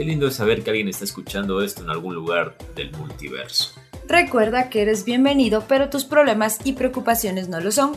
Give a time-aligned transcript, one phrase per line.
[0.00, 3.74] Qué lindo es saber que alguien está escuchando esto en algún lugar del multiverso.
[4.08, 7.92] Recuerda que eres bienvenido, pero tus problemas y preocupaciones no lo son.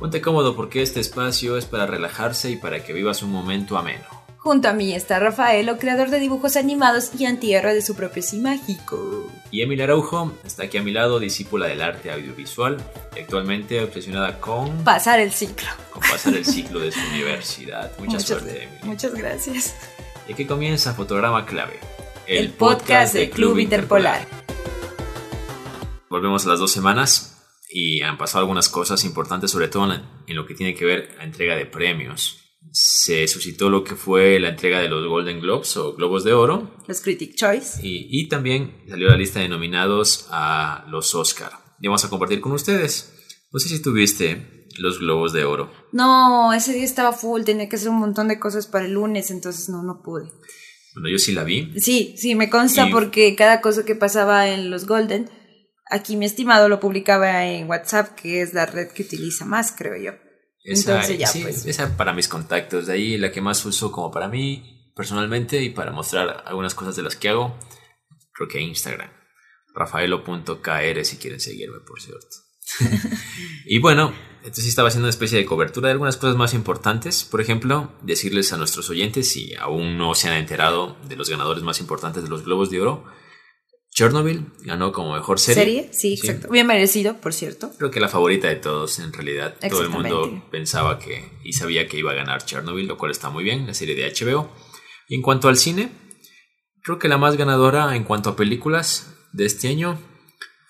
[0.00, 4.02] Ponte cómodo porque este espacio es para relajarse y para que vivas un momento ameno.
[4.38, 8.38] Junto a mí está Rafaelo, creador de dibujos animados y antihéroe de su propio sí
[8.38, 9.30] mágico.
[9.50, 12.78] Y Emily Araujo está aquí a mi lado, discípula del arte audiovisual
[13.14, 15.68] y actualmente obsesionada con Pasar el ciclo.
[15.92, 17.90] con pasar el ciclo de su universidad.
[17.98, 18.78] Mucha Muchas- suerte, Emily.
[18.84, 19.74] Muchas gracias.
[20.32, 21.78] Y aquí comienza Fotograma Clave,
[22.26, 24.26] El, podcast de Club Interpolar.
[26.08, 30.34] Volvemos a las dos semanas y han pasado algunas cosas importantes, sobre todo en, en
[30.34, 32.56] lo que tiene que ver la entrega de premios.
[32.70, 36.78] Se suscitó lo que fue la entrega de los Golden Globes o Globos de Oro
[36.88, 37.86] Los Critic Choice.
[37.86, 41.52] y, y también salió la lista de nominados a los Oscar.
[41.78, 43.36] Y vamos a compartir con ustedes.
[43.52, 45.72] No sé si tuviste los Globos de Oro.
[45.92, 49.30] No, ese día estaba full, tenía que hacer un montón de cosas para el lunes,
[49.30, 50.24] entonces no, no pude.
[50.94, 51.72] Bueno, yo sí la vi.
[51.80, 55.30] Sí, sí, me consta Y- porque cada cosa que pasaba en los Golden,
[55.90, 59.96] aquí mi estimado lo publicaba en WhatsApp, que es la red que utiliza más, creo
[59.96, 60.12] yo.
[60.64, 61.66] Esa, Entonces ya, sí, pues.
[61.66, 62.86] esa para mis contactos.
[62.86, 66.94] De ahí la que más uso como para mí personalmente y para mostrar algunas cosas
[66.94, 67.58] de las que hago.
[68.34, 69.10] Creo que Instagram.
[69.74, 72.26] Rafaelo.kr si quieren seguirme, por cierto.
[73.66, 77.24] y bueno, entonces estaba haciendo una especie de cobertura de algunas cosas más importantes.
[77.24, 81.62] Por ejemplo, decirles a nuestros oyentes, si aún no se han enterado de los ganadores
[81.62, 83.04] más importantes de los Globos de Oro,
[83.94, 85.64] Chernobyl ganó como mejor serie.
[85.64, 85.88] ¿Serie?
[85.92, 86.26] Sí, Sí.
[86.26, 86.48] exacto.
[86.50, 87.70] Bien merecido, por cierto.
[87.78, 89.54] Creo que la favorita de todos, en realidad.
[89.68, 93.28] Todo el mundo pensaba que y sabía que iba a ganar Chernobyl, lo cual está
[93.28, 94.50] muy bien, la serie de HBO.
[95.08, 95.92] Y en cuanto al cine,
[96.82, 100.00] creo que la más ganadora en cuanto a películas de este año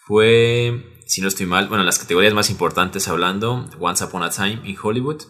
[0.05, 4.61] fue, si no estoy mal, bueno, las categorías más importantes hablando, Once Upon a Time
[4.65, 5.23] in Hollywood,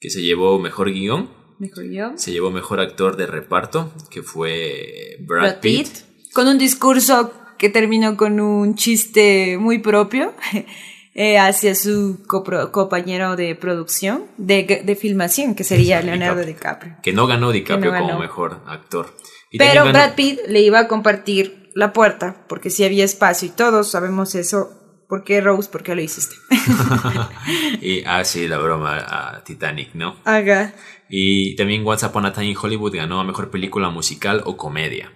[0.00, 2.12] que se llevó mejor guion, Mejor yo.
[2.16, 5.88] se llevó mejor actor de reparto, que fue Brad, Brad Pitt.
[5.88, 10.34] Pitt, con un discurso que terminó con un chiste muy propio
[11.14, 16.54] eh, hacia su copro- compañero de producción, de, de filmación, que sería Leonardo DiCaprio.
[16.94, 16.96] DiCaprio.
[17.02, 18.06] Que no ganó DiCaprio ganó.
[18.08, 19.14] como mejor actor.
[19.50, 23.48] Y Pero ganó- Brad Pitt le iba a compartir la puerta, porque si había espacio
[23.48, 24.82] y todos sabemos eso.
[25.08, 25.68] ¿Por qué, Rose?
[25.70, 26.34] ¿Por qué lo hiciste?
[27.80, 30.16] y, ah, sí, la broma a Titanic, ¿no?
[30.24, 30.74] Haga.
[31.08, 35.12] Y también Once Upon a Time in Hollywood ganó a Mejor Película Musical o Comedia.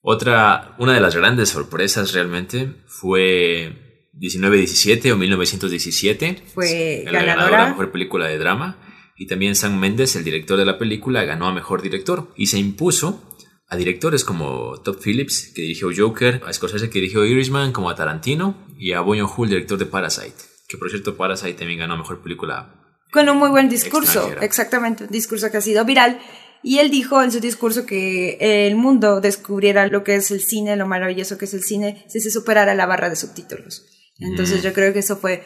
[0.00, 6.42] Otra, una de las grandes sorpresas realmente fue 1917 o 1917.
[6.54, 7.64] Fue la ganadora ganadora.
[7.64, 8.78] a Mejor Película de Drama.
[9.16, 12.32] Y también Sam Mendes, el director de la película, ganó a Mejor Director.
[12.36, 13.27] Y se impuso
[13.68, 17.94] a directores como Todd Phillips, que dirigió Joker, a Scorsese, que dirigió Irishman, como a
[17.94, 20.34] Tarantino, y a Boyon Hull, director de Parasite.
[20.66, 22.74] Que por cierto, Parasite también ganó Mejor Película
[23.12, 24.44] Con un muy buen discurso, Extranjera.
[24.44, 26.18] exactamente, un discurso que ha sido viral.
[26.62, 30.74] Y él dijo en su discurso que el mundo descubriera lo que es el cine,
[30.76, 33.86] lo maravilloso que es el cine, si se superara la barra de subtítulos.
[34.18, 34.64] Entonces Mm.
[34.64, 35.44] yo creo que eso fue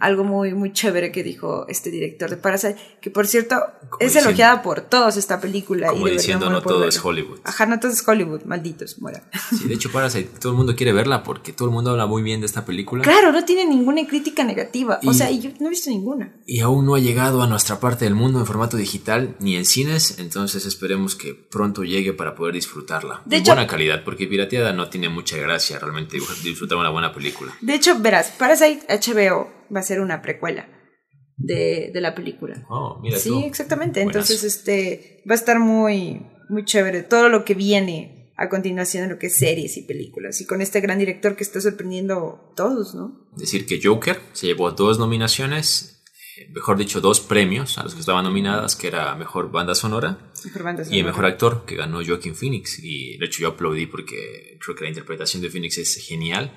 [0.00, 3.56] algo muy, muy chévere que dijo este director de Parasite, que por cierto
[4.00, 5.88] es diciendo- elogiada por todos esta película.
[5.88, 7.40] Como y diciendo, no todo es Hollywood.
[7.44, 9.22] Ajá, no todo es Hollywood, malditos, muera.
[9.50, 12.22] Sí, de hecho, Parasite, todo el mundo quiere verla porque todo el mundo habla muy
[12.22, 13.02] bien de esta película.
[13.02, 14.98] Claro, no tiene ninguna crítica negativa.
[15.04, 16.32] O Y- sea, y yo no he visto ninguna.
[16.46, 19.64] Y aún no ha llegado a nuestra parte del mundo en formato digital ni en
[19.64, 23.22] cines, entonces esperemos que pronto llegue para poder disfrutarla.
[23.24, 27.12] De en hecho- buena calidad, porque pirateada no tiene mucha gracia realmente disfrutar una buena
[27.12, 27.52] película.
[27.60, 30.68] De hecho, verás, Parasite HBO va a ser una precuela
[31.36, 32.66] de, de la película.
[32.68, 33.40] Oh, mira sí, tú.
[33.44, 34.00] exactamente.
[34.00, 37.02] Entonces, este va a estar muy, muy chévere.
[37.02, 40.40] Todo lo que viene a continuación en lo que es series y películas.
[40.40, 43.28] Y con este gran director que está sorprendiendo a todos, ¿no?
[43.36, 46.02] Decir que Joker se llevó dos nominaciones,
[46.38, 50.32] eh, mejor dicho, dos premios a los que estaban nominadas, que era Mejor Banda Sonora
[50.44, 51.04] Mejor banda y sonora.
[51.04, 52.78] Mejor Actor, que ganó Joaquin Phoenix.
[52.82, 56.52] Y de hecho yo aplaudí porque creo que la interpretación de Phoenix es genial.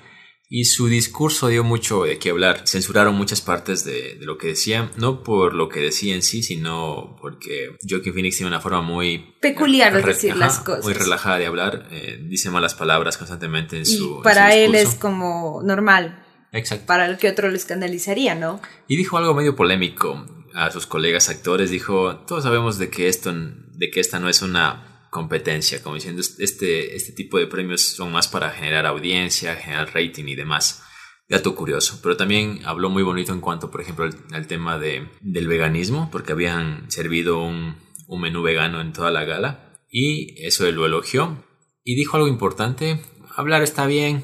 [0.48, 2.68] Y su discurso dio mucho de qué hablar.
[2.68, 6.42] Censuraron muchas partes de, de lo que decía, no por lo que decía en sí,
[6.44, 10.84] sino porque Joaquin Phoenix tiene una forma muy Peculiar de decir ajá, las cosas.
[10.84, 14.16] Muy relajada de hablar, eh, dice malas palabras constantemente en Y su.
[14.18, 16.22] en para él es como normal.
[16.52, 16.86] Exacto.
[16.86, 18.60] Para el que otro lo escandalizaría, ¿no?
[18.86, 21.70] Y dijo algo medio polémico a sus colegas actores.
[21.70, 26.20] Dijo, todos sabemos de que esto, de que esta no es una competencia, como diciendo,
[26.20, 30.82] este, este tipo de premios son más para generar audiencia, generar rating y demás.
[31.26, 35.48] Dato curioso, pero también habló muy bonito en cuanto, por ejemplo, al, tema de, del
[35.48, 37.76] veganismo, porque habían servido un,
[38.06, 41.42] un menú vegano en toda la gala y eso él lo elogió.
[41.82, 43.00] Y dijo algo importante,
[43.34, 44.22] hablar está bien,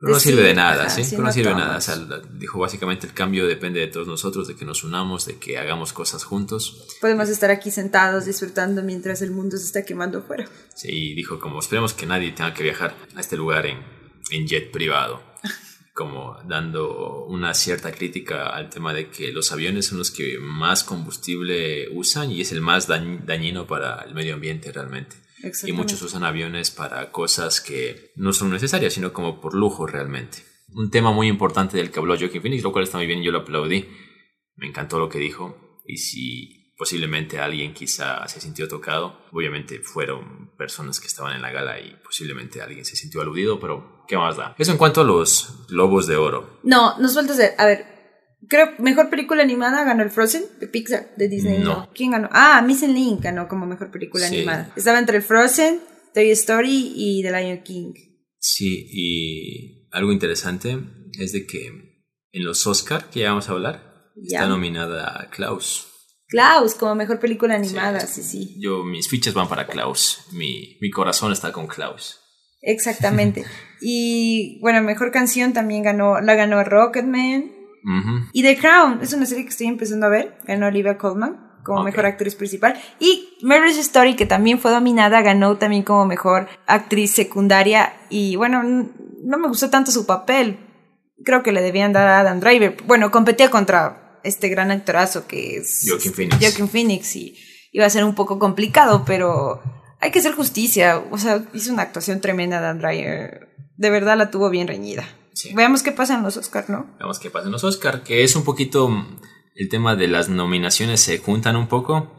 [0.00, 1.02] Pero no sirve de nada, ajá, ¿sí?
[1.10, 1.76] Pero no no sirve de nada.
[1.76, 1.96] O sea,
[2.34, 5.92] dijo básicamente el cambio depende de todos nosotros, de que nos unamos, de que hagamos
[5.92, 6.86] cosas juntos.
[7.00, 10.48] Podemos estar aquí sentados disfrutando mientras el mundo se está quemando afuera.
[10.76, 13.78] Sí, dijo como esperemos que nadie tenga que viajar a este lugar en,
[14.30, 15.20] en jet privado.
[15.94, 20.84] Como dando una cierta crítica al tema de que los aviones son los que más
[20.84, 25.16] combustible usan y es el más dañ- dañino para el medio ambiente realmente.
[25.64, 30.38] Y muchos usan aviones para cosas que no son necesarias, sino como por lujo realmente.
[30.74, 33.32] Un tema muy importante del que habló Joaquin Phoenix, lo cual está muy bien, yo
[33.32, 33.88] lo aplaudí.
[34.56, 35.80] Me encantó lo que dijo.
[35.86, 41.50] Y si posiblemente alguien quizá se sintió tocado, obviamente fueron personas que estaban en la
[41.50, 44.54] gala y posiblemente alguien se sintió aludido, pero ¿qué más da?
[44.58, 46.60] Eso en cuanto a los Globos de Oro.
[46.62, 47.54] No, nos falta hacer.
[47.58, 47.97] A ver,
[48.48, 51.58] creo mejor película animada ganó el Frozen de Pixar, de Disney.
[51.58, 51.88] No.
[51.94, 52.28] ¿Quién ganó?
[52.32, 54.36] Ah, Missing Link ganó como mejor película Sí.
[54.38, 54.72] animada.
[54.76, 55.80] Estaba entre el Frozen,
[56.14, 57.92] Toy Story y The Lion King.
[58.40, 60.78] Sí, y algo interesante
[61.18, 61.66] es de que
[62.32, 64.38] en los Oscar, que ya vamos a hablar, Ya.
[64.38, 65.86] está nominada Klaus.
[66.28, 68.56] Klaus como mejor película animada, sí, sí.
[68.60, 70.20] Yo, mis fichas van para Klaus.
[70.32, 72.20] Mi, mi corazón está con Klaus.
[72.60, 73.44] Exactamente.
[73.80, 77.52] y bueno, mejor canción también ganó, la ganó Rocketman.
[78.32, 81.82] Y The Crown, es una serie que estoy empezando a ver, ganó Olivia Colman como
[81.82, 82.80] mejor actriz principal.
[82.98, 87.92] Y Marriage Story, que también fue dominada, ganó también como mejor actriz secundaria.
[88.08, 90.58] Y bueno, no me gustó tanto su papel.
[91.24, 92.76] Creo que le debían dar a Adam Driver.
[92.86, 96.38] Bueno, competía contra este gran actorazo que es Joaquin Phoenix.
[96.40, 97.36] Joaquin Phoenix y
[97.72, 99.62] iba a ser un poco complicado, pero
[100.00, 101.02] hay que hacer justicia.
[101.10, 103.48] O sea, hizo una actuación tremenda Adam Driver.
[103.76, 105.04] De verdad la tuvo bien reñida.
[105.38, 105.52] Sí.
[105.54, 106.86] Veamos qué pasa en los Oscars, ¿no?
[106.98, 109.20] Veamos qué pasa en los Oscar, que es un poquito mm,
[109.54, 112.12] el tema de las nominaciones se juntan un poco,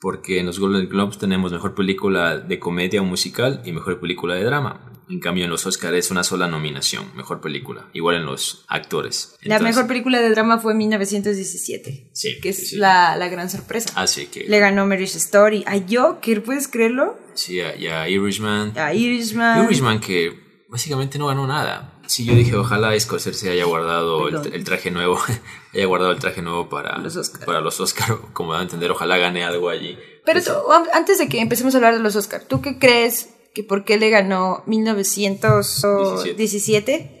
[0.00, 4.34] porque en los Golden Globes tenemos mejor película de comedia o musical y mejor película
[4.34, 4.92] de drama.
[5.08, 9.36] En cambio, en los Oscar es una sola nominación, mejor película, igual en los actores.
[9.42, 12.76] La Entonces- mejor película de drama fue 1917, Sí, que es sí.
[12.76, 13.90] La, la gran sorpresa.
[13.94, 15.62] Así que, Le ganó Marriage Story.
[15.68, 17.16] A Joker, ¿puedes creerlo?
[17.34, 18.76] sí, a- y a Irishman.
[18.76, 19.64] A Irishman.
[19.66, 21.95] Irishman que básicamente no ganó nada.
[22.06, 25.18] Sí, yo dije, ojalá Scorsese haya guardado el, el traje nuevo,
[25.74, 27.46] haya guardado el traje nuevo para Los Oscar.
[27.46, 29.98] para los Oscar, como da a entender, ojalá gane algo allí.
[30.24, 30.50] Pero tú,
[30.92, 33.96] antes de que empecemos a hablar de los Oscars, ¿tú qué crees que por qué
[33.96, 37.12] le ganó 1917?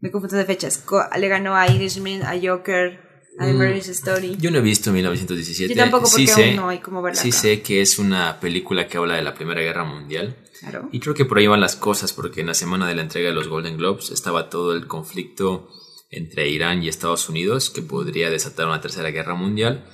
[0.00, 0.82] Me confundo de fechas.
[1.16, 3.03] Le ganó a Irishman, a Joker,
[3.38, 4.36] a Mm, Marriage Story.
[4.38, 5.74] Yo no he visto 1917.
[5.74, 7.38] Yo tampoco, porque sí sé, aún no hay cómo verla Sí acá.
[7.38, 10.36] sé que es una película que habla de la Primera Guerra Mundial.
[10.60, 10.88] Claro.
[10.92, 13.28] Y creo que por ahí van las cosas, porque en la semana de la entrega
[13.28, 15.68] de los Golden Globes estaba todo el conflicto
[16.10, 19.84] entre Irán y Estados Unidos que podría desatar una tercera guerra mundial.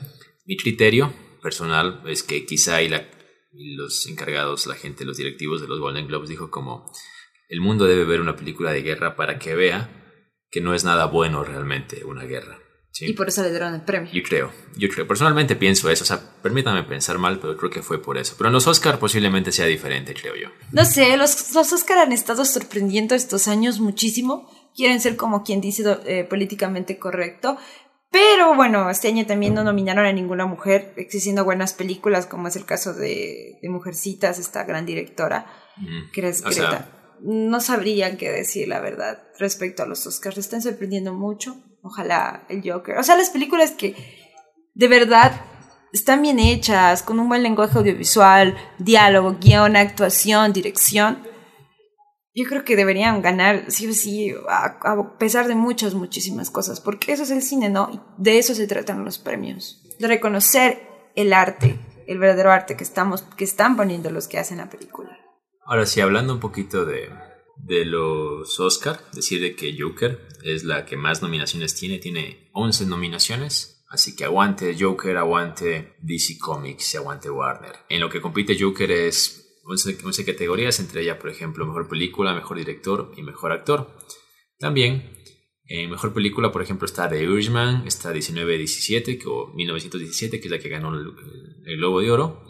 [0.44, 3.08] Mi criterio personal es que quizá y, la-
[3.52, 6.92] y los encargados, la gente, los directivos de los Golden Globes dijo como
[7.48, 9.90] el mundo debe ver una película de guerra para que vea
[10.50, 12.59] que no es nada bueno realmente una guerra.
[12.92, 13.06] ¿Sí?
[13.06, 14.10] Y por eso le dieron el premio.
[14.12, 17.82] Yo creo, yo creo, personalmente pienso eso, o sea, permítame pensar mal, pero creo que
[17.82, 18.34] fue por eso.
[18.38, 20.48] Pero en los Oscar posiblemente sea diferente, creo yo.
[20.72, 24.48] No sé, los, los Oscar han estado sorprendiendo estos años muchísimo.
[24.74, 27.56] Quieren ser como quien dice eh, políticamente correcto.
[28.12, 32.56] Pero bueno, este año también no nominaron a ninguna mujer, existiendo buenas películas, como es
[32.56, 35.46] el caso de, de Mujercitas, esta gran directora,
[35.76, 36.10] Mm.
[36.12, 37.16] que es O sea- Greta.
[37.22, 40.38] no sabrían qué decir, la verdad, respecto a los Oscars.
[40.38, 41.54] Están sorprendiendo mucho.
[41.82, 42.98] Ojalá el Joker.
[42.98, 43.94] O sea, las películas que
[44.74, 45.32] de verdad
[45.92, 51.22] están bien hechas, con un buen lenguaje audiovisual, diálogo, guion, actuación, dirección.
[52.32, 57.12] Yo creo que deberían ganar, sí o sí, a, pesar de muchas, muchísimas cosas, porque
[57.12, 57.90] eso es el cine, ¿no?
[57.92, 62.84] Y de eso se tratan los premios, de reconocer el arte, el verdadero arte que,
[62.84, 65.18] estamos, que están poniendo los que hacen la película.
[65.66, 67.08] Ahora sí, hablando un poquito de,
[67.64, 72.86] de los Oscar, decir de que Joker es la que más nominaciones tiene, tiene 11
[72.86, 73.84] nominaciones.
[73.88, 77.72] Así que aguante Joker, aguante DC Comics y aguante Warner.
[77.88, 82.34] En lo que compite Joker es 11, 11 categorías, entre ellas, por ejemplo, mejor película,
[82.34, 83.96] mejor director y mejor actor.
[84.58, 85.10] También,
[85.64, 90.50] en mejor película, por ejemplo, está The Irishman, está 1917, que, o 1917, que es
[90.50, 92.44] la que ganó el, Globo de Oro.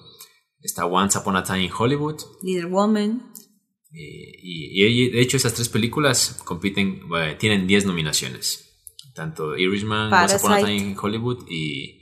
[0.61, 3.50] Está Once Upon a Time in Hollywood, Little Woman, eh,
[3.92, 8.66] y, y de hecho esas tres películas compiten, bueno, tienen 10 nominaciones.
[9.14, 10.78] Tanto Irishman, Once Upon a Parasite.
[10.78, 12.00] Time in Hollywood y,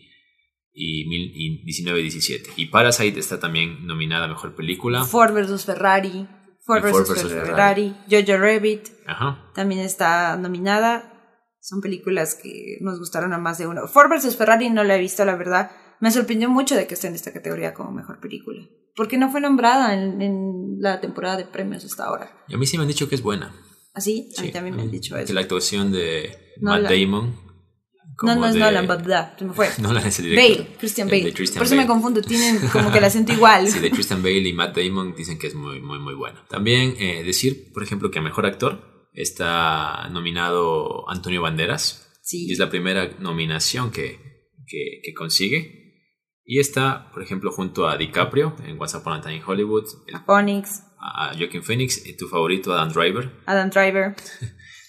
[0.72, 2.50] y, y 1917.
[2.56, 5.04] Y Parasite está también nominada a Mejor Película.
[5.04, 5.64] Ford vs.
[5.64, 6.28] Ferrari,
[6.64, 6.92] Ford vs.
[6.92, 9.50] versus Ferrari, Jojo Rabbit, Ajá.
[9.54, 11.14] también está nominada.
[11.60, 13.88] Son películas que nos gustaron a más de uno.
[13.88, 14.36] Ford vs.
[14.36, 15.70] Ferrari no la he visto, la verdad.
[16.00, 18.62] Me sorprendió mucho de que esté en esta categoría como mejor película.
[18.98, 22.30] Porque no fue nombrada en, en la temporada de premios hasta ahora.
[22.48, 23.54] Y a mí sí me han dicho que es buena.
[23.94, 24.28] ¿Así?
[24.36, 24.52] A mí Sí.
[24.52, 25.32] también me han dicho Que eso.
[25.32, 26.82] la actuación de Nolan.
[26.82, 27.26] Matt Damon.
[27.30, 29.68] No, como no es de- Nolan, but blah, se me fue.
[29.78, 30.56] Nolan es el director.
[30.64, 31.32] Bale, Christian Bale.
[31.32, 31.88] Christian Por eso me Bale.
[31.88, 33.68] confundo, tienen como que el acento igual.
[33.68, 36.40] Sí, de Tristan Bale y Matt Damon dicen que es muy, muy, muy bueno.
[36.50, 42.18] También eh, decir, por ejemplo, que a Mejor Actor está nominado Antonio Banderas.
[42.22, 42.46] Sí.
[42.48, 44.18] Y es la primera nominación que,
[44.66, 45.87] que, que consigue.
[46.50, 50.24] Y está, por ejemplo, junto a DiCaprio en Once Upon a Time in Hollywood, A
[50.24, 53.30] Phoenix, a Joaquin Phoenix y tu favorito Adam Driver.
[53.46, 54.16] Adam Driver,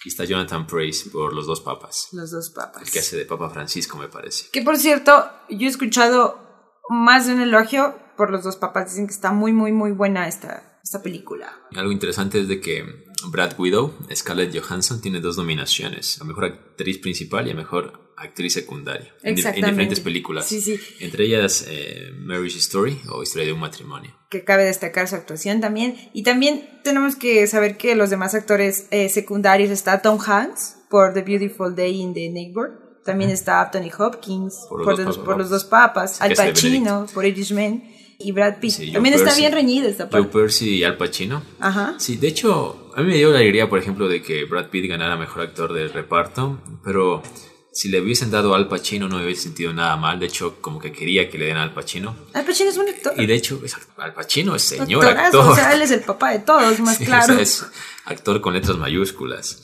[0.06, 2.08] Y está Jonathan Price por Los Dos Papas.
[2.14, 2.84] los dos papas.
[2.84, 4.46] El que hace de Papa Francisco, me parece.
[4.54, 6.40] Que por cierto, yo he escuchado
[6.88, 8.92] más de un elogio por los dos papas.
[8.92, 11.52] Dicen que está muy, muy, muy buena esta, esta película.
[11.76, 12.86] Algo interesante es de que
[13.28, 18.54] Brad Widow, Scarlett Johansson, tiene dos nominaciones, a mejor actriz principal y a mejor actriz
[18.54, 20.48] secundaria, en, en diferentes películas.
[20.48, 20.80] Sí, sí.
[21.00, 24.14] Entre ellas eh, Marriage Story o Historia de un matrimonio.
[24.30, 25.96] Que cabe destacar su actuación también.
[26.14, 31.14] Y también tenemos que saber que los demás actores eh, secundarios está Tom Hanks por
[31.14, 33.00] The Beautiful Day in the Neighbor.
[33.06, 35.38] También está Anthony Hopkins Por por, los los, dos por papas.
[35.40, 36.16] los dos papas.
[36.18, 37.84] Sí, Al Pacino por Irishman.
[38.22, 38.72] Y Brad Pitt.
[38.72, 39.40] Sí, Joe también está Pesci.
[39.40, 40.38] bien reñida esta Joe parte.
[40.38, 41.42] Percy y Al Pacino.
[41.62, 41.96] Ajá.
[41.98, 44.90] Sí, de hecho, a mí me dio la alegría, por ejemplo, de que Brad Pitt
[44.90, 47.24] ganara mejor actor de reparto, pero
[47.72, 50.20] si le hubiesen dado a Al Pacino no me hubiese sentido nada mal.
[50.20, 52.16] De hecho, como que quería que le den a Al Pacino.
[52.34, 53.14] Al Pacino es un actor.
[53.18, 55.52] Y de hecho, es- Al Pacino es señor Actorazo, actor.
[55.52, 57.34] O sea, él es el papá de todos, más Sí, claro.
[57.34, 57.66] o sea, es
[58.06, 59.62] actor con letras mayúsculas.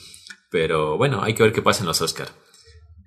[0.52, 2.30] Pero bueno, hay que ver qué pasa en los Oscar.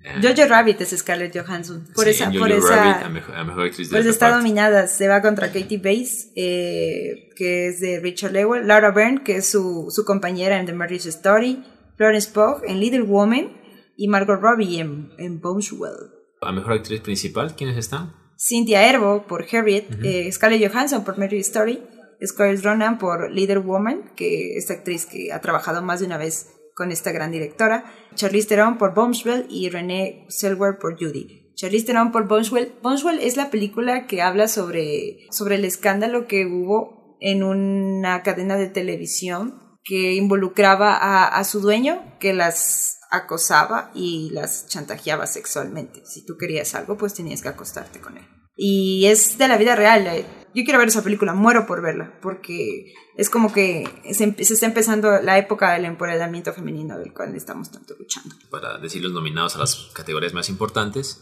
[0.03, 1.87] Eh, Jojo Rabbit es Scarlett Johansson.
[1.93, 4.43] Por sí, esa, por esa, Rabbit, a mejor, a mejor actriz de Pues está reparto.
[4.45, 9.37] dominada, se va contra Katie Bates, eh, que es de Richard Lewell, Laura Byrne, que
[9.37, 11.63] es su, su compañera en The Marriage Story,
[11.97, 13.58] Florence Pugh en Little Woman
[13.99, 16.13] y Margot Robbie en, en Boneswell.
[16.41, 18.15] A mejor actriz principal, ¿quiénes están?
[18.37, 21.83] Cynthia Erivo por Harriet, eh, Scarlett Johansson por Marriage Story,
[22.25, 26.47] Scarlett Ronan por Little Woman, que es actriz que ha trabajado más de una vez
[26.73, 31.51] con esta gran directora, Charlize Theron por Bombshell y Renée Zellweger por Judy.
[31.55, 32.71] Charlize Theron por Bombshell.
[32.81, 38.55] Bombshell es la película que habla sobre, sobre el escándalo que hubo en una cadena
[38.55, 46.03] de televisión que involucraba a, a su dueño, que las acosaba y las chantajeaba sexualmente.
[46.05, 48.25] Si tú querías algo, pues tenías que acostarte con él.
[48.55, 50.05] Y es de la vida real.
[50.07, 50.25] eh.
[50.53, 54.65] Yo quiero ver esa película, muero por verla, porque es como que se, se está
[54.65, 58.35] empezando la época del empoderamiento femenino del cual estamos tanto luchando.
[58.49, 61.21] Para decir los nominados a las categorías más importantes.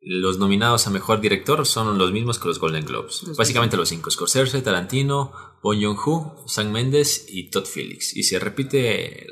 [0.00, 3.24] Los nominados a mejor director son los mismos que los Golden Globes.
[3.24, 5.32] Los Básicamente los cinco: Scorsese, Tarantino,
[5.62, 8.16] Bong Joon-ho, Sam Mendes y Todd Phillips.
[8.16, 9.26] Y se repite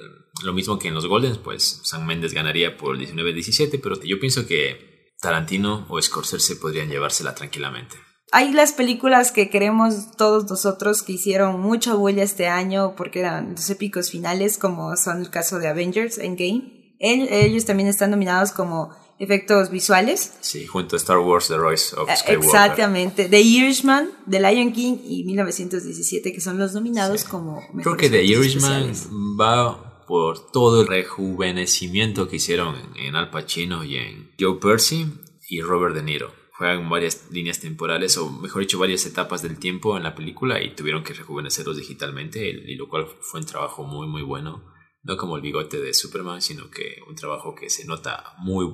[0.44, 4.46] lo mismo que en los Golden, pues Sam Mendes ganaría por 19-17, pero yo pienso
[4.46, 7.96] que Tarantino o Scorsese podrían llevársela tranquilamente.
[8.32, 13.52] Hay las películas que queremos todos nosotros que hicieron mucha bulla este año porque eran
[13.52, 16.96] los épicos finales, como son el caso de Avengers Endgame.
[16.98, 20.32] El- ellos también están nominados como efectos visuales.
[20.40, 22.44] Sí, junto a Star Wars The Rise of Eh, Skywalker.
[22.44, 23.28] Exactamente.
[23.28, 28.24] The Irishman, The Lion King y 1917, que son los nominados como Creo que The
[28.24, 29.08] Irishman especiales.
[29.40, 35.06] va por todo el rejuvenecimiento que hicieron en Al Pacino y en Joe Percy
[35.48, 36.34] y Robert De Niro.
[36.56, 40.74] Juegan varias líneas temporales, o mejor dicho, varias etapas del tiempo en la película y
[40.74, 44.72] tuvieron que rejuvenecerlos digitalmente, y lo cual fue un trabajo muy, muy bueno.
[45.02, 48.66] No como el bigote de Superman, sino que un trabajo que se nota muy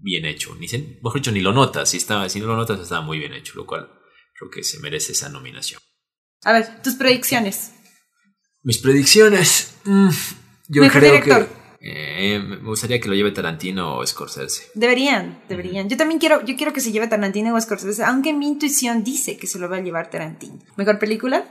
[0.00, 0.54] bien hecho.
[0.56, 1.90] Ni se, mejor dicho, ni lo notas.
[1.90, 3.88] Si, está, si no lo notas, está muy bien hecho, lo cual
[4.36, 5.80] creo que se merece esa nominación.
[6.44, 7.72] A ver, tus predicciones.
[8.62, 9.78] Mis predicciones.
[9.84, 10.10] mm,
[10.68, 11.46] yo Mejor creo director.
[11.80, 12.34] que.
[12.34, 14.68] eh, me gustaría que lo lleve Tarantino o Scorsese.
[14.74, 15.88] Deberían, deberían.
[15.88, 19.36] Yo también quiero, yo quiero que se lleve Tarantino o Scorsese, aunque mi intuición dice
[19.36, 20.58] que se lo va a llevar Tarantino.
[20.76, 21.44] ¿Mejor película?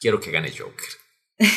[0.00, 0.88] Quiero que gane Joker.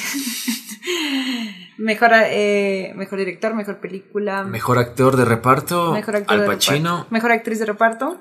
[1.77, 4.43] Mejor, eh, mejor director, mejor película.
[4.43, 5.93] Mejor actor de reparto.
[5.93, 6.89] mejor actor Al de Pacino.
[6.97, 7.07] reparto.
[7.11, 8.19] Mejor actriz de reparto.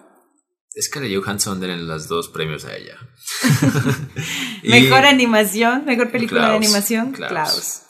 [0.80, 2.96] Scarlett Johansson denle los dos premios a ella.
[4.64, 7.12] Mejor animación, mejor película de animación.
[7.12, 7.30] Klaus.
[7.30, 7.82] Klaus.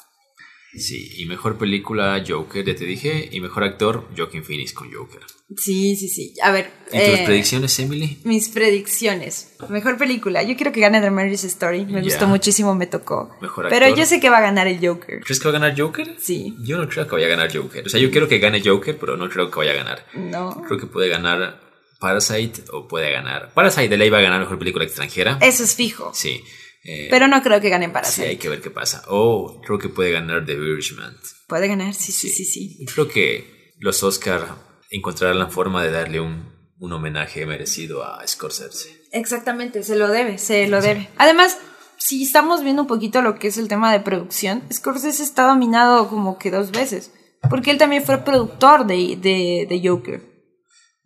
[0.72, 3.28] Sí, y mejor película Joker, ya te dije.
[3.32, 5.20] Y mejor actor Joaquin Phoenix con Joker.
[5.56, 6.34] Sí, sí, sí.
[6.42, 6.70] A ver.
[6.92, 8.18] ¿Y tus eh, predicciones, Emily?
[8.24, 9.56] Mis predicciones.
[9.68, 10.42] Mejor película.
[10.44, 11.86] Yo quiero que gane The Marriage Story.
[11.86, 13.34] Me gustó muchísimo, me tocó.
[13.40, 13.98] Mejor Pero actor.
[13.98, 15.20] yo sé que va a ganar el Joker.
[15.24, 16.16] ¿Crees que va a ganar Joker?
[16.20, 16.54] Sí.
[16.60, 17.86] Yo no creo que vaya a ganar Joker.
[17.86, 20.06] O sea, yo quiero que gane Joker, pero no creo que vaya a ganar.
[20.14, 20.62] No.
[20.66, 21.60] Creo que puede ganar
[21.98, 23.52] Parasite o puede ganar.
[23.52, 25.38] Parasite de ley va a ganar mejor película extranjera.
[25.42, 26.12] Eso es fijo.
[26.14, 26.42] Sí.
[26.82, 29.02] Eh, Pero no creo que ganen para sí, hay que ver qué pasa.
[29.08, 31.16] O creo que puede ganar The Irishman.
[31.46, 32.84] Puede ganar, sí, sí, sí, sí.
[32.94, 34.56] Creo que los Oscar
[34.90, 39.02] encontrarán la forma de darle un, un homenaje merecido a Scorsese.
[39.12, 41.08] Exactamente, se lo debe, se lo debe.
[41.18, 41.58] Además,
[41.98, 46.08] si estamos viendo un poquito lo que es el tema de producción, Scorsese está dominado
[46.08, 47.12] como que dos veces.
[47.48, 50.29] Porque él también fue productor de, de, de Joker.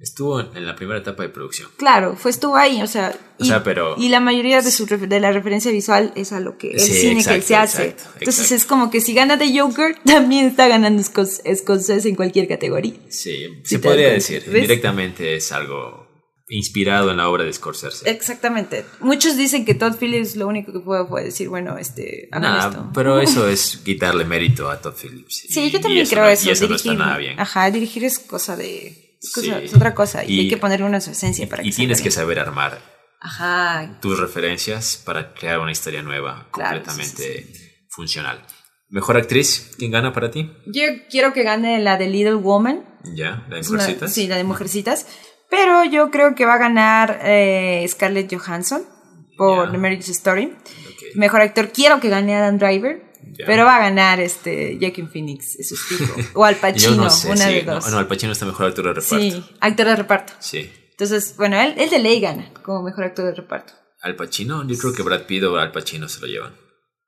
[0.05, 1.71] Estuvo en la primera etapa de producción.
[1.79, 4.85] Claro, fue estuvo ahí, o sea, O y, sea, pero- y la mayoría de su
[4.87, 7.57] de la referencia visual es a lo que el Sí, cine que él exacto, se
[7.57, 7.83] hace.
[7.89, 8.55] exacto, Entonces exacto.
[8.57, 12.95] es como que si gana de Joker, también está ganando Scors- Scorsese en cualquier categoría.
[13.09, 14.45] Sí, se podría decir.
[14.47, 14.61] ¿ves?
[14.63, 16.05] Directamente es algo
[16.47, 18.09] inspirado en la obra de Scorsese.
[18.11, 18.85] Exactamente.
[19.01, 22.91] Muchos dicen que Todd Phillips lo único que fue fue decir, bueno, este, Nah, esto.
[22.95, 25.47] pero eso es quitarle mérito a Todd Phillips.
[25.49, 26.47] Sí, Y- yo también creo no- eso.
[26.47, 27.41] Y eso no dirigir, está nada bien.
[27.41, 29.04] Ajá, dirigir es cosa de.
[29.25, 29.65] Es, cosa- Sí.
[29.65, 30.25] es otra cosa.
[30.25, 32.39] Y, Y- hay que ponerle una su esencia para que Y sea tienes que saber
[32.39, 32.79] armar
[33.21, 33.99] Ajá.
[34.01, 37.47] tus referencias para crear una historia nueva, Claro, completamente
[37.91, 38.45] funcional.
[38.91, 40.53] Mejor actriz, ¿quién gana para ti?
[40.67, 42.85] Yo quiero que gane la de Little Woman.
[43.15, 43.45] ¿Ya?
[43.49, 44.13] ¿La de una- Mujercitas?
[44.13, 45.07] sí, la de Mujercitas.
[45.51, 48.83] Pero yo creo que va a ganar eh, Scarlett Johansson
[49.37, 49.71] por.
[49.73, 50.55] The Marriage Story.
[51.15, 53.03] Mejor actor, quiero que gane Adam Driver.
[53.33, 53.47] Ya.
[53.47, 56.15] Pero va a ganar este Joaquin Phoenix, eso es fijo.
[56.35, 57.91] O Al Pacino, no sé, una sí, de no, dos.
[57.91, 59.19] no, Al Pacino está mejor actor de reparto.
[59.19, 60.33] sí, actor de reparto.
[60.39, 60.71] Sí.
[60.91, 63.73] Entonces, bueno, él, él de ley gana como mejor actor de reparto.
[64.03, 66.55] Al Pacino, yo creo que Brad Pitt o Al Pacino se lo llevan.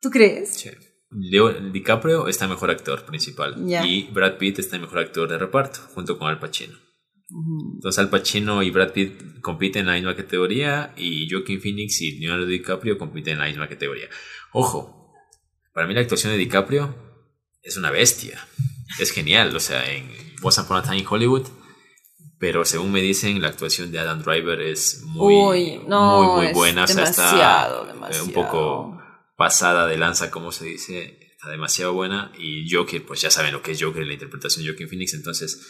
[0.00, 0.54] ¿Tú crees?
[0.54, 0.70] Sí.
[1.10, 3.86] Leo DiCaprio está mejor actor principal Ya.
[3.86, 6.74] y Brad Pitt está mejor actor de reparto junto con Al Pacino.
[7.74, 12.18] Entonces Al Pacino y Brad Pitt compiten en la misma categoría y Joaquin Phoenix y
[12.18, 14.08] Leonardo DiCaprio compiten en la misma categoría.
[14.52, 14.95] Ojo,
[15.76, 16.94] para mí la actuación de DiCaprio
[17.60, 18.48] es una bestia.
[18.98, 21.46] Es genial, o sea, en Once Upon a Time in Hollywood.
[22.38, 26.46] Pero según me dicen, la actuación de Adam Driver es muy, Uy, no, muy, muy
[26.46, 26.84] es buena.
[26.84, 28.24] O sea, demasiado, está eh, demasiado.
[28.24, 29.02] un poco
[29.36, 31.18] pasada de lanza, como se dice.
[31.32, 32.32] Está demasiado buena.
[32.38, 35.12] Y Joker, pues ya saben lo que es Joker la interpretación de Joaquin Phoenix.
[35.12, 35.60] Entonces,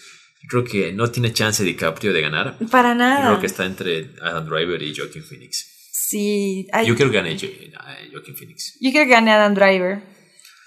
[0.48, 2.56] creo que no tiene chance DiCaprio de ganar.
[2.70, 3.26] Para nada.
[3.26, 5.75] creo que está entre Adam Driver y Joaquin Phoenix.
[5.98, 8.76] Sí, Yo quiero que gane Jo- eh, Joaquin Phoenix.
[8.80, 10.02] yo creo que gane Adam Driver.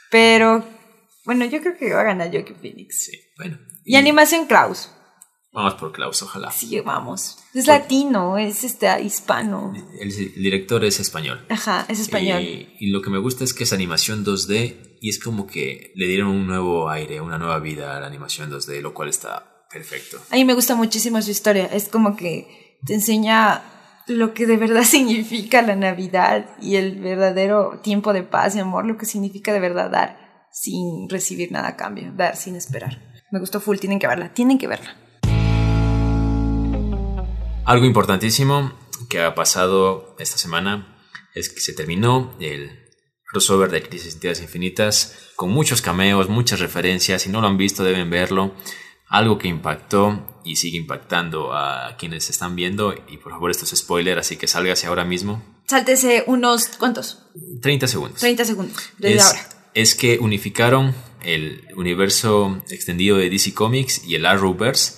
[0.10, 0.66] Pero,
[1.26, 3.06] bueno, yo creo que va a ganar Joaquin Phoenix.
[3.06, 3.60] Sí, bueno.
[3.86, 4.90] Y animación Klaus.
[5.52, 6.52] Vamos por Klaus, ojalá.
[6.52, 7.38] Sí, vamos.
[7.54, 9.74] Es latino, es este hispano.
[10.00, 11.44] El, el director es español.
[11.50, 12.42] Ajá, es español.
[12.44, 15.92] Y, y lo que me gusta es que es animación 2D y es como que
[15.96, 19.66] le dieron un nuevo aire, una nueva vida a la animación 2D, lo cual está
[19.72, 20.20] perfecto.
[20.30, 21.66] A mí me gusta muchísimo su historia.
[21.66, 23.64] Es como que te enseña
[24.10, 28.86] lo que de verdad significa la Navidad y el verdadero tiempo de paz y amor,
[28.86, 33.00] lo que significa de verdad dar sin recibir nada a cambio, dar sin esperar.
[33.32, 34.96] Me gustó full, tienen que verla, tienen que verla.
[37.66, 38.74] Algo importantísimo
[39.10, 40.98] que ha pasado esta semana
[41.36, 42.72] es que se terminó el
[43.32, 47.22] crossover de Crisis en Tierras Infinitas con muchos cameos, muchas referencias.
[47.22, 48.56] Si no lo han visto, deben verlo.
[49.10, 52.94] Algo que impactó y sigue impactando a quienes están viendo.
[53.08, 55.44] Y por favor, esto es spoiler, así que sálgase ahora mismo.
[55.68, 57.24] Sáltese unos, ¿cuántos?
[57.62, 58.20] 30 segundos.
[58.20, 59.50] 30 segundos, desde es, ahora.
[59.74, 64.94] es que unificaron el universo extendido de DC Comics y el Arrowverse,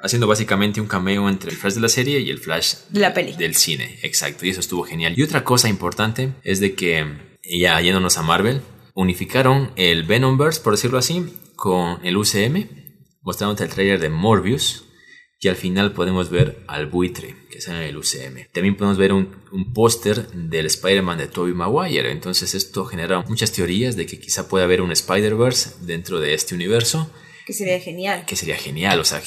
[0.00, 3.12] haciendo básicamente un cameo entre el Flash de la serie y el Flash De la
[3.12, 3.34] peli.
[3.36, 3.98] del cine.
[4.02, 5.14] Exacto, y eso estuvo genial.
[5.16, 8.62] Y otra cosa importante es de que, ya yéndonos a Marvel,
[8.94, 12.66] unificaron el Venomverse, por decirlo así, con el UCM,
[13.30, 14.84] mostrándote el trailer de Morbius.
[15.42, 18.50] Y al final podemos ver al buitre que sale en el UCM.
[18.52, 22.10] También podemos ver un, un póster del Spider-Man de Tobey Maguire.
[22.10, 26.54] Entonces esto genera muchas teorías de que quizá pueda haber un Spider-Verse dentro de este
[26.54, 27.10] universo.
[27.46, 28.26] Que sería genial.
[28.26, 29.00] Que sería genial.
[29.00, 29.22] O sea,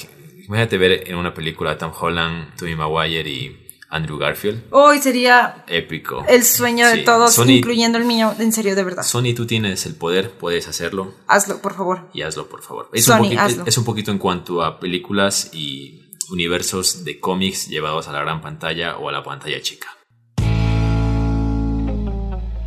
[0.46, 3.63] imagínate ver en una película a Tom Holland, Tobey Maguire y
[3.94, 4.64] Andrew Garfield.
[4.72, 6.26] Hoy sería Épico.
[6.28, 9.04] el sueño de todos, Sony- incluyendo el mío, en serio, de verdad.
[9.04, 12.10] Sony, tú tienes el poder, puedes hacerlo Hazlo, por favor.
[12.14, 12.90] y hazlo, por favor.
[12.94, 13.64] Es, Sony, un, poquito, hazlo.
[13.68, 16.02] es un poquito en cuanto a películas y
[16.32, 19.88] universos de cómics llevados a la gran pantalla o a la pantalla chica.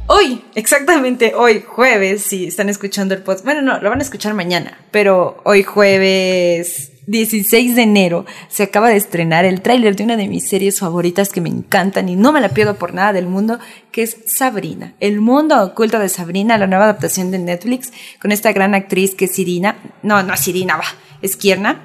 [0.09, 3.45] Hoy, exactamente hoy, jueves, si están escuchando el podcast.
[3.45, 8.89] Bueno, no, lo van a escuchar mañana, pero hoy jueves 16 de enero se acaba
[8.89, 12.33] de estrenar el tráiler de una de mis series favoritas que me encantan y no
[12.33, 13.59] me la pierdo por nada del mundo,
[13.93, 18.53] que es Sabrina, el mundo oculto de Sabrina, la nueva adaptación de Netflix con esta
[18.53, 20.85] gran actriz que es Irina, no, no es Irina, va,
[21.23, 21.83] es Kierna.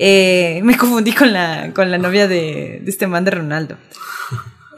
[0.00, 3.76] Eh, me confundí con la, con la novia de, de este man de Ronaldo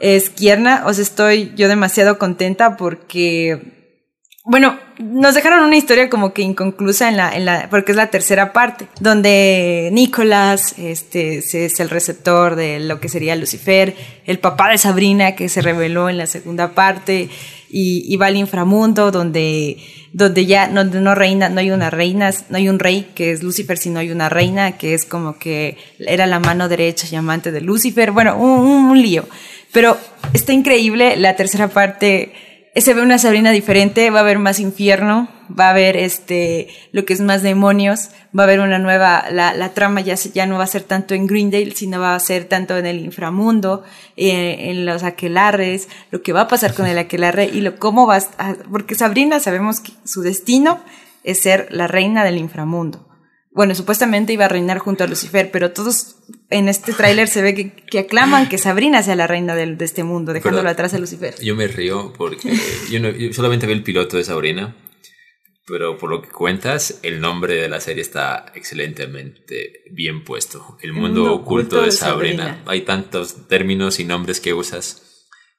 [0.01, 3.80] es Kierna, o sea, estoy yo demasiado contenta porque,
[4.43, 8.07] bueno, nos dejaron una historia como que inconclusa en la, en la, porque es la
[8.07, 14.69] tercera parte, donde Nicolás, este, es el receptor de lo que sería Lucifer, el papá
[14.69, 17.29] de Sabrina que se reveló en la segunda parte,
[17.71, 19.77] y, y va al inframundo donde,
[20.11, 23.77] donde ya no, reina, no hay una reina, no hay un rey que es Lucifer,
[23.77, 27.61] sino hay una reina que es como que era la mano derecha y amante de
[27.61, 29.25] Lucifer, bueno, un, un lío.
[29.71, 29.97] Pero
[30.33, 32.33] está increíble la tercera parte.
[32.75, 37.03] Se ve una Sabrina diferente, va a haber más infierno, va a haber este, lo
[37.03, 40.57] que es más demonios, va a haber una nueva, la, la trama ya, ya no
[40.57, 43.83] va a ser tanto en Greendale, sino va a ser tanto en el inframundo,
[44.15, 48.07] eh, en los aquelarres, lo que va a pasar con el aquelarre y lo cómo
[48.07, 50.79] va a, porque Sabrina sabemos que su destino
[51.23, 53.10] es ser la reina del inframundo
[53.53, 56.15] bueno, supuestamente iba a reinar junto a Lucifer, pero todos
[56.49, 60.31] en este tráiler se ve que, aclaman que Sabrina sea la reina de, este mundo,
[60.31, 61.35] dejándolo atrás a Lucifer.
[61.41, 62.49] Yo me río porque
[62.89, 62.99] yo,
[63.33, 64.75] solamente vi el piloto de Sabrina,
[65.67, 70.77] pero por lo que cuentas, el nombre de la serie está excelentemente bien puesto.
[70.81, 72.63] El mundo, oculto, de, Sabrina.
[72.65, 75.10] Hay tantos términos y nombres que usas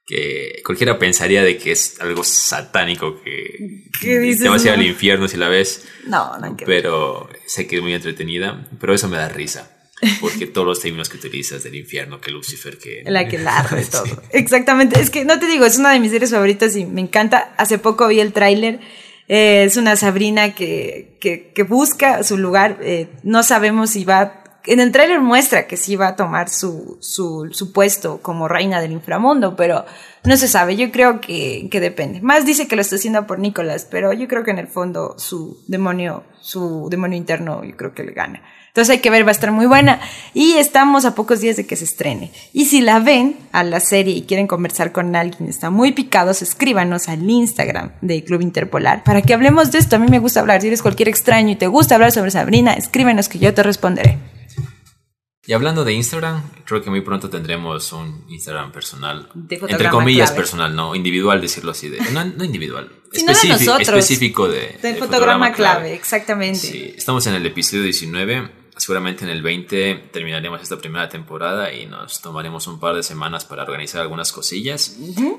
[0.06, 5.28] que cualquiera pensaría de que es algo satánico que te vas a ir al infierno
[5.28, 5.86] si la ves.
[6.06, 9.78] No, no Pero sé que es muy entretenida, pero eso me da risa.
[10.20, 13.04] Porque todos los términos que utilizas del infierno, que Lucifer, que...
[13.06, 14.20] La que larga todo.
[14.30, 15.00] Exactamente.
[15.00, 17.54] Es que, no te digo, es una de mis series favoritas y me encanta.
[17.56, 18.80] Hace poco vi el tráiler.
[19.28, 22.78] Eh, es una Sabrina que, que, que busca su lugar.
[22.82, 26.98] Eh, no sabemos si va en el tráiler muestra que sí va a tomar su,
[27.00, 29.84] su, su, puesto como reina del inframundo, pero
[30.24, 30.76] no se sabe.
[30.76, 32.20] Yo creo que, que, depende.
[32.20, 35.14] Más dice que lo está haciendo por Nicolás, pero yo creo que en el fondo
[35.18, 38.42] su demonio, su demonio interno, yo creo que le gana.
[38.72, 40.00] Entonces hay que ver, va a estar muy buena.
[40.32, 42.32] Y estamos a pocos días de que se estrene.
[42.54, 46.40] Y si la ven a la serie y quieren conversar con alguien, está muy picados,
[46.40, 49.96] escríbanos al Instagram de Club Interpolar para que hablemos de esto.
[49.96, 50.62] A mí me gusta hablar.
[50.62, 54.31] Si eres cualquier extraño y te gusta hablar sobre Sabrina, escríbenos que yo te responderé.
[55.44, 59.28] Y hablando de Instagram, creo que muy pronto tendremos un Instagram personal.
[59.34, 61.88] entre comillas personal, no individual, decirlo así.
[61.88, 62.92] De, no, no individual.
[63.12, 66.58] específico, específico de, de, fotograma, clave, exactamente.
[66.58, 68.62] Sí, estamos en el episodio 19.
[68.76, 73.44] Seguramente en el 20 terminaremos esta primera temporada y nos tomaremos un par de semanas
[73.44, 74.96] para organizar algunas cosillas.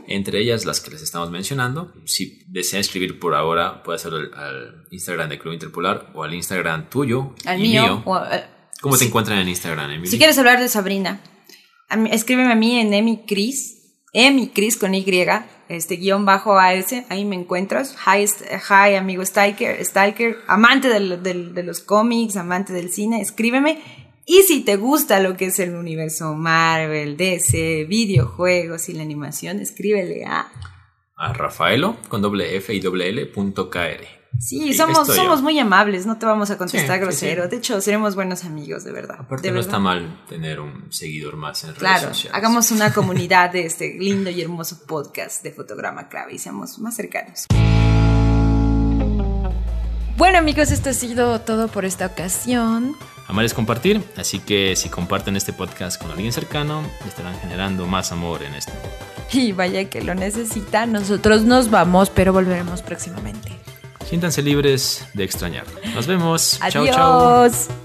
[0.08, 1.94] Entre ellas las que les estamos mencionando.
[2.06, 6.90] Si desean escribir por ahora, puede hacerlo al, Instagram de Club Interpolar o al Instagram
[6.90, 7.34] tuyo.
[7.46, 8.04] Al mío.
[8.32, 8.44] Eh,
[8.84, 10.10] ¿Cómo te encuentran en Instagram, Emily?
[10.10, 11.22] Si quieres hablar de Sabrina,
[12.12, 15.06] escríbeme a mí en emicris, emicris con Y,
[15.70, 17.96] este guion bajo AS, ahí me encuentras.
[18.06, 23.82] Hi, hi amigo Stalker, Stalker amante de los cómics, amante del cine, escríbeme.
[24.26, 29.62] Y si te gusta lo que es el universo Marvel, DC, videojuegos y la animación,
[29.62, 30.52] escríbele a...
[31.16, 34.23] A Rafaelo con doble F y doble L punto KR.
[34.40, 37.48] Sí, somos, somos muy amables, no te vamos a contestar grosero.
[37.48, 39.18] De hecho, seremos buenos amigos, de verdad.
[39.20, 42.36] Aparte, no está mal tener un seguidor más en redes sociales.
[42.36, 46.96] hagamos una comunidad de este lindo y hermoso podcast de Fotograma Clave y seamos más
[46.96, 47.48] cercanos.
[50.16, 52.96] Bueno amigos, esto ha sido todo por esta ocasión.
[53.28, 58.12] Amar es compartir, así que si comparten este podcast con alguien cercano, estarán generando más
[58.12, 58.74] amor en este
[59.32, 63.58] Y vaya que lo necesita, nosotros nos vamos, pero volveremos próximamente.
[64.08, 65.66] Siéntanse libres de extrañar.
[65.96, 66.60] Nos vemos.
[66.62, 66.90] Adiós.
[66.96, 67.83] Chao, chao.